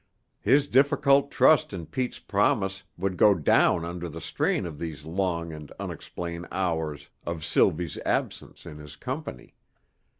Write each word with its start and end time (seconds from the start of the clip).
His 0.41 0.65
difficult 0.65 1.29
trust 1.29 1.73
in 1.73 1.85
Pete's 1.85 2.17
promise 2.17 2.81
would 2.97 3.17
go 3.17 3.35
down 3.35 3.85
under 3.85 4.09
the 4.09 4.19
strain 4.19 4.65
of 4.65 4.79
these 4.79 5.05
long 5.05 5.53
and 5.53 5.71
unexplained 5.73 6.47
hours 6.51 7.11
of 7.23 7.45
Sylvie's 7.45 7.99
absence 7.99 8.65
in 8.65 8.79
his 8.79 8.95
company. 8.95 9.53